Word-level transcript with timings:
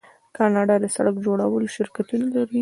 کاناډا 0.37 0.75
د 0.81 0.85
سړک 0.95 1.15
جوړولو 1.25 1.71
شرکتونه 1.75 2.25
لري. 2.35 2.59